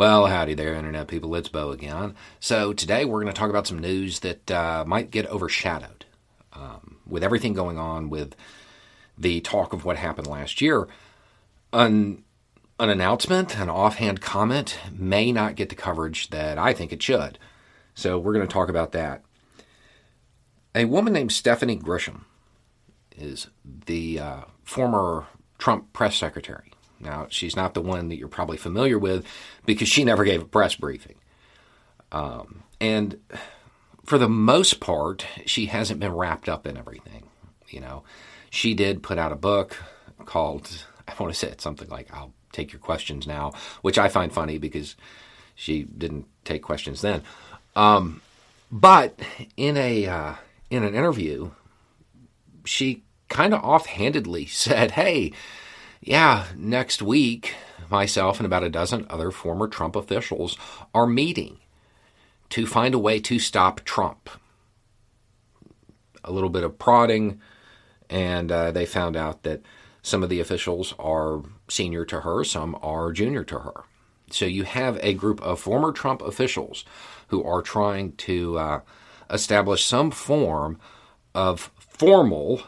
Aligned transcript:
Well, 0.00 0.28
howdy 0.28 0.54
there, 0.54 0.72
Internet 0.72 1.08
people. 1.08 1.34
It's 1.34 1.50
Bo 1.50 1.72
again. 1.72 2.14
So, 2.40 2.72
today 2.72 3.04
we're 3.04 3.20
going 3.20 3.30
to 3.30 3.38
talk 3.38 3.50
about 3.50 3.66
some 3.66 3.78
news 3.78 4.20
that 4.20 4.50
uh, 4.50 4.82
might 4.86 5.10
get 5.10 5.26
overshadowed. 5.26 6.06
Um, 6.54 6.96
with 7.06 7.22
everything 7.22 7.52
going 7.52 7.76
on 7.76 8.08
with 8.08 8.34
the 9.18 9.42
talk 9.42 9.74
of 9.74 9.84
what 9.84 9.98
happened 9.98 10.26
last 10.26 10.62
year, 10.62 10.88
an, 11.74 12.24
an 12.78 12.88
announcement, 12.88 13.58
an 13.58 13.68
offhand 13.68 14.22
comment 14.22 14.78
may 14.90 15.32
not 15.32 15.54
get 15.54 15.68
the 15.68 15.74
coverage 15.74 16.30
that 16.30 16.56
I 16.56 16.72
think 16.72 16.94
it 16.94 17.02
should. 17.02 17.38
So, 17.94 18.18
we're 18.18 18.32
going 18.32 18.48
to 18.48 18.50
talk 18.50 18.70
about 18.70 18.92
that. 18.92 19.22
A 20.74 20.86
woman 20.86 21.12
named 21.12 21.32
Stephanie 21.32 21.78
Grisham 21.78 22.22
is 23.14 23.48
the 23.84 24.18
uh, 24.18 24.40
former 24.64 25.26
Trump 25.58 25.92
press 25.92 26.16
secretary. 26.16 26.72
Now, 27.00 27.26
she's 27.30 27.56
not 27.56 27.74
the 27.74 27.80
one 27.80 28.08
that 28.08 28.16
you're 28.16 28.28
probably 28.28 28.56
familiar 28.56 28.98
with 28.98 29.24
because 29.66 29.88
she 29.88 30.04
never 30.04 30.24
gave 30.24 30.42
a 30.42 30.46
press 30.46 30.74
briefing. 30.74 31.16
Um, 32.12 32.62
and 32.80 33.18
for 34.04 34.18
the 34.18 34.28
most 34.28 34.80
part, 34.80 35.26
she 35.46 35.66
hasn't 35.66 36.00
been 36.00 36.12
wrapped 36.12 36.48
up 36.48 36.66
in 36.66 36.76
everything. 36.76 37.28
You 37.68 37.80
know, 37.80 38.02
she 38.50 38.74
did 38.74 39.02
put 39.02 39.18
out 39.18 39.32
a 39.32 39.36
book 39.36 39.76
called, 40.26 40.84
I 41.08 41.14
want 41.18 41.32
to 41.32 41.38
say 41.38 41.48
it's 41.48 41.64
something 41.64 41.88
like 41.88 42.12
I'll 42.12 42.32
Take 42.52 42.72
Your 42.72 42.80
Questions 42.80 43.26
Now, 43.26 43.52
which 43.82 43.98
I 43.98 44.08
find 44.08 44.32
funny 44.32 44.58
because 44.58 44.96
she 45.54 45.84
didn't 45.84 46.26
take 46.44 46.62
questions 46.62 47.00
then. 47.00 47.22
Um, 47.76 48.20
but 48.72 49.18
in 49.56 49.76
a 49.76 50.06
uh, 50.06 50.34
in 50.70 50.82
an 50.84 50.94
interview, 50.94 51.50
she 52.64 53.02
kind 53.28 53.54
of 53.54 53.62
offhandedly 53.62 54.46
said, 54.50 54.92
"Hey, 54.92 55.32
yeah, 56.00 56.46
next 56.56 57.02
week, 57.02 57.54
myself 57.90 58.38
and 58.38 58.46
about 58.46 58.64
a 58.64 58.70
dozen 58.70 59.06
other 59.10 59.30
former 59.30 59.68
Trump 59.68 59.96
officials 59.96 60.56
are 60.94 61.06
meeting 61.06 61.58
to 62.50 62.66
find 62.66 62.94
a 62.94 62.98
way 62.98 63.20
to 63.20 63.38
stop 63.38 63.80
Trump. 63.84 64.30
A 66.24 66.32
little 66.32 66.48
bit 66.50 66.64
of 66.64 66.78
prodding, 66.78 67.40
and 68.08 68.50
uh, 68.50 68.70
they 68.70 68.86
found 68.86 69.16
out 69.16 69.42
that 69.42 69.62
some 70.02 70.22
of 70.22 70.28
the 70.30 70.40
officials 70.40 70.94
are 70.98 71.42
senior 71.68 72.04
to 72.06 72.20
her, 72.20 72.44
some 72.44 72.78
are 72.82 73.12
junior 73.12 73.44
to 73.44 73.60
her. 73.60 73.84
So 74.30 74.46
you 74.46 74.64
have 74.64 74.98
a 75.02 75.14
group 75.14 75.42
of 75.42 75.60
former 75.60 75.92
Trump 75.92 76.22
officials 76.22 76.84
who 77.28 77.42
are 77.44 77.62
trying 77.62 78.12
to 78.12 78.58
uh, 78.58 78.80
establish 79.30 79.84
some 79.84 80.10
form 80.10 80.78
of 81.34 81.70
formal, 81.78 82.62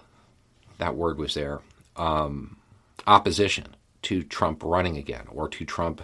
that 0.79 0.97
word 0.97 1.19
was 1.19 1.35
there, 1.35 1.61
um, 1.97 2.57
opposition 3.07 3.77
to 4.03 4.23
Trump 4.23 4.63
running 4.65 4.97
again 4.97 5.27
or 5.29 5.49
to 5.49 5.65
Trump 5.65 6.03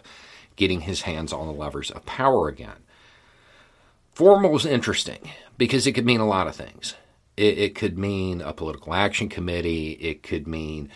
getting 0.57 0.83
his 0.83 1.03
hands 1.03 1.33
on 1.33 1.47
the 1.47 1.53
levers 1.53 1.91
of 1.91 2.05
power 2.07 2.49
again. 2.49 2.77
Formal 4.13 4.57
is 4.57 4.67
interesting 4.67 5.31
because 5.57 5.87
it 5.87 5.93
could 5.93 6.07
mean 6.07 6.21
a 6.21 6.27
lot 6.27 6.49
of 6.49 6.57
things. 6.57 6.95
It, 7.37 7.59
it, 7.59 7.75
could 7.77 7.97
mean 7.97 8.41
a 8.41 8.53
political 8.53 8.93
action 8.93 9.29
committee. 9.29 9.93
It 9.93 10.25
could 10.25 10.49
mean, 10.49 10.91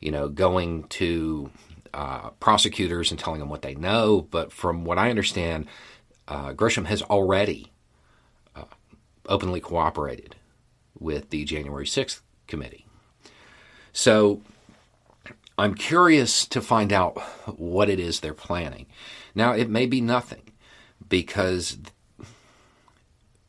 you 0.00 0.12
know, 0.12 0.28
going 0.28 0.84
to 0.84 1.50
uh, 1.92 2.30
prosecutors 2.38 3.10
and 3.10 3.18
telling 3.18 3.40
them 3.40 3.48
what 3.48 3.62
they 3.62 3.74
know. 3.74 4.28
But 4.30 4.52
from 4.52 4.84
what 4.84 4.98
I 4.98 5.10
understand, 5.10 5.66
uh, 6.28 6.52
Grisham 6.52 6.86
has 6.86 7.02
already 7.02 7.72
uh, 8.54 8.64
openly 9.26 9.60
cooperated 9.60 10.36
with 10.96 11.30
the 11.30 11.44
January 11.44 11.86
6th 11.86 12.20
committee. 12.46 12.86
So 13.92 14.40
I'm 15.58 15.74
curious 15.74 16.46
to 16.46 16.60
find 16.60 16.92
out 16.92 17.18
what 17.58 17.90
it 17.90 17.98
is 17.98 18.20
they're 18.20 18.32
planning. 18.32 18.86
Now, 19.34 19.52
it 19.52 19.68
may 19.68 19.86
be 19.86 20.00
nothing 20.00 20.52
because 21.08 21.78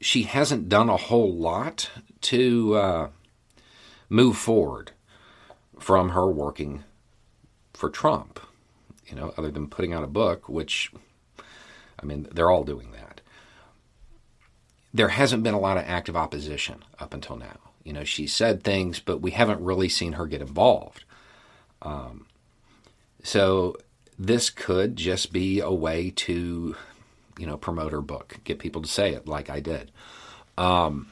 she 0.02 0.24
hasn't 0.24 0.70
done 0.70 0.90
a 0.90 0.98
whole 0.98 1.32
lot 1.32 1.92
to 2.22 2.76
uh, 2.76 3.10
move 4.10 4.38
forward 4.38 4.92
from 5.80 6.10
her 6.10 6.28
working 6.28 6.84
for 7.74 7.92
Trump, 7.92 8.40
you 9.08 9.16
know, 9.16 9.32
other 9.38 9.52
than 9.52 9.68
putting 9.68 9.94
out 9.94 10.04
a 10.04 10.08
book, 10.08 10.50
which, 10.50 10.92
I 12.02 12.06
mean, 12.06 12.28
they're 12.32 12.50
all 12.50 12.64
doing 12.64 12.92
that. 12.94 13.22
There 14.92 15.10
hasn't 15.10 15.44
been 15.44 15.54
a 15.54 15.60
lot 15.60 15.78
of 15.78 15.84
active 15.86 16.18
opposition 16.18 16.84
up 17.00 17.14
until 17.14 17.38
now. 17.38 17.60
You 17.84 17.94
know, 17.94 18.04
she 18.04 18.26
said 18.26 18.64
things, 18.64 19.00
but 19.00 19.22
we 19.22 19.32
haven't 19.32 19.62
really 19.62 19.90
seen 19.90 20.14
her 20.14 20.26
get 20.26 20.42
involved. 20.42 21.04
Um, 21.82 22.26
so 23.24 23.76
this 24.18 24.50
could 24.50 24.96
just 24.96 25.32
be 25.32 25.60
a 25.60 25.72
way 25.72 26.12
to, 26.12 26.76
you 27.38 27.46
know, 27.46 27.58
promote 27.58 27.92
her 27.92 28.02
book, 28.02 28.38
get 28.44 28.60
people 28.60 28.82
to 28.82 28.88
say 28.88 29.14
it 29.14 29.28
like 29.28 29.50
I 29.50 29.60
did. 29.60 29.92
Um, 30.58 31.08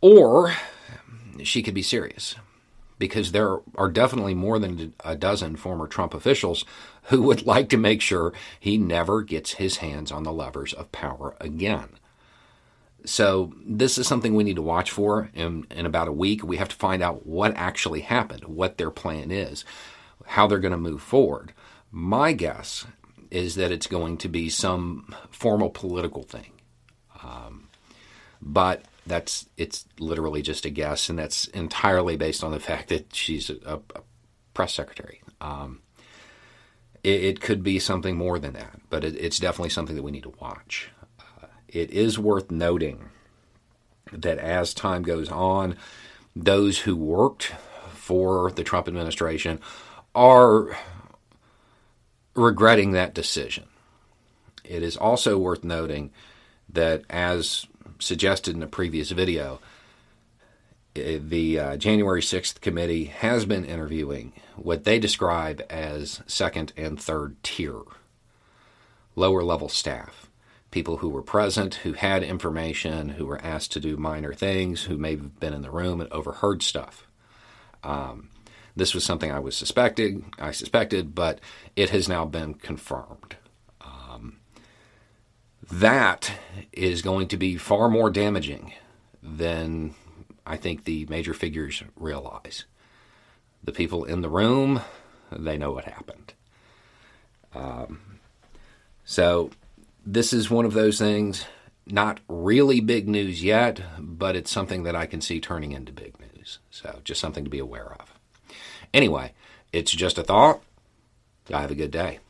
or 0.00 0.54
she 1.42 1.62
could 1.62 1.74
be 1.74 1.82
serious 1.82 2.36
because 2.98 3.32
there 3.32 3.58
are 3.76 3.90
definitely 3.90 4.34
more 4.34 4.58
than 4.58 4.94
a 5.04 5.16
dozen 5.16 5.56
former 5.56 5.86
Trump 5.86 6.14
officials 6.14 6.64
who 7.04 7.22
would 7.22 7.46
like 7.46 7.68
to 7.70 7.76
make 7.76 8.00
sure 8.00 8.32
he 8.58 8.78
never 8.78 9.22
gets 9.22 9.54
his 9.54 9.78
hands 9.78 10.12
on 10.12 10.22
the 10.22 10.32
levers 10.32 10.72
of 10.72 10.92
power 10.92 11.34
again. 11.40 11.88
So 13.04 13.52
this 13.64 13.98
is 13.98 14.06
something 14.06 14.34
we 14.34 14.44
need 14.44 14.56
to 14.56 14.62
watch 14.62 14.90
for. 14.90 15.30
In, 15.34 15.66
in 15.70 15.86
about 15.86 16.08
a 16.08 16.12
week, 16.12 16.42
we 16.42 16.56
have 16.56 16.70
to 16.70 16.76
find 16.76 17.02
out 17.02 17.26
what 17.26 17.54
actually 17.54 18.00
happened, 18.00 18.44
what 18.44 18.78
their 18.78 18.90
plan 18.90 19.30
is, 19.30 19.64
how 20.24 20.46
they're 20.46 20.58
going 20.58 20.72
to 20.72 20.78
move 20.78 21.02
forward. 21.02 21.52
My 21.90 22.32
guess 22.32 22.86
is 23.30 23.56
that 23.56 23.72
it's 23.72 23.86
going 23.86 24.16
to 24.18 24.28
be 24.28 24.48
some 24.48 25.14
formal 25.30 25.68
political 25.68 26.22
thing, 26.22 26.52
um, 27.22 27.68
but 28.40 28.84
that's 29.06 29.46
it's 29.56 29.84
literally 29.98 30.40
just 30.40 30.64
a 30.64 30.70
guess, 30.70 31.08
and 31.08 31.18
that's 31.18 31.46
entirely 31.48 32.16
based 32.16 32.42
on 32.42 32.52
the 32.52 32.60
fact 32.70 32.88
that 32.88 33.14
she's 33.14 33.50
a, 33.50 33.80
a 33.94 34.00
press 34.54 34.74
secretary. 34.74 35.20
Um, 35.40 35.80
it, 37.02 37.24
it, 37.24 37.40
could 37.40 37.62
be 37.62 37.78
something 37.78 38.16
more 38.16 38.38
than 38.38 38.54
that, 38.54 38.80
but 38.88 39.04
it, 39.04 39.14
it's 39.16 39.38
definitely 39.38 39.68
something 39.68 39.94
that 39.94 40.02
we 40.02 40.10
need 40.10 40.22
to 40.22 40.34
watch 40.40 40.90
it 41.74 41.90
is 41.90 42.18
worth 42.18 42.50
noting 42.50 43.10
that 44.12 44.38
as 44.38 44.72
time 44.72 45.02
goes 45.02 45.28
on, 45.28 45.76
those 46.36 46.80
who 46.80 46.96
worked 46.96 47.52
for 47.92 48.52
the 48.52 48.62
Trump 48.62 48.86
administration 48.86 49.58
are 50.14 50.76
regretting 52.34 52.92
that 52.92 53.12
decision. 53.12 53.64
It 54.64 54.82
is 54.82 54.96
also 54.96 55.36
worth 55.36 55.64
noting 55.64 56.12
that, 56.68 57.02
as 57.10 57.66
suggested 57.98 58.54
in 58.54 58.62
a 58.62 58.68
previous 58.68 59.10
video, 59.10 59.60
eh, 60.94 61.18
the 61.20 61.58
uh, 61.58 61.76
January 61.76 62.22
6th 62.22 62.60
committee 62.60 63.06
has 63.06 63.46
been 63.46 63.64
interviewing 63.64 64.32
what 64.54 64.84
they 64.84 65.00
describe 65.00 65.60
as 65.68 66.22
second 66.26 66.72
and 66.76 67.00
third 67.00 67.42
tier, 67.42 67.80
lower 69.16 69.42
level 69.42 69.68
staff 69.68 70.30
people 70.74 70.96
who 70.96 71.08
were 71.08 71.22
present, 71.22 71.76
who 71.76 71.92
had 71.92 72.24
information, 72.24 73.10
who 73.10 73.24
were 73.24 73.40
asked 73.44 73.70
to 73.70 73.78
do 73.78 73.96
minor 73.96 74.34
things, 74.34 74.82
who 74.82 74.98
may 74.98 75.12
have 75.12 75.38
been 75.38 75.54
in 75.54 75.62
the 75.62 75.70
room 75.70 76.00
and 76.00 76.12
overheard 76.12 76.64
stuff. 76.64 77.06
Um, 77.84 78.28
this 78.74 78.92
was 78.92 79.04
something 79.04 79.30
I 79.30 79.38
was 79.38 79.56
suspected, 79.56 80.24
I 80.36 80.50
suspected, 80.50 81.14
but 81.14 81.38
it 81.76 81.90
has 81.90 82.08
now 82.08 82.24
been 82.24 82.54
confirmed. 82.54 83.36
Um, 83.80 84.38
that 85.70 86.32
is 86.72 87.02
going 87.02 87.28
to 87.28 87.36
be 87.36 87.56
far 87.56 87.88
more 87.88 88.10
damaging 88.10 88.72
than 89.22 89.94
I 90.44 90.56
think 90.56 90.82
the 90.82 91.06
major 91.08 91.34
figures 91.34 91.84
realize. 91.94 92.64
The 93.62 93.70
people 93.70 94.02
in 94.02 94.22
the 94.22 94.28
room, 94.28 94.80
they 95.30 95.56
know 95.56 95.70
what 95.70 95.84
happened. 95.84 96.34
Um, 97.54 98.18
so 99.04 99.50
this 100.06 100.32
is 100.32 100.50
one 100.50 100.64
of 100.64 100.74
those 100.74 100.98
things, 100.98 101.44
not 101.86 102.20
really 102.28 102.80
big 102.80 103.08
news 103.08 103.42
yet, 103.42 103.80
but 103.98 104.36
it's 104.36 104.50
something 104.50 104.84
that 104.84 104.96
I 104.96 105.06
can 105.06 105.20
see 105.20 105.40
turning 105.40 105.72
into 105.72 105.92
big 105.92 106.14
news. 106.18 106.58
So 106.70 107.00
just 107.04 107.20
something 107.20 107.44
to 107.44 107.50
be 107.50 107.58
aware 107.58 107.96
of. 108.00 108.14
Anyway, 108.92 109.32
it's 109.72 109.92
just 109.92 110.18
a 110.18 110.22
thought. 110.22 110.62
I 111.52 111.60
have 111.60 111.70
a 111.70 111.76
good 111.76 111.90
day. 111.90 112.20